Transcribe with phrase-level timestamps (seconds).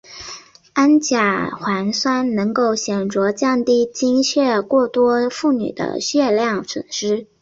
[0.73, 7.27] 氨甲环酸能够显着降低经血过多妇女的血量损失。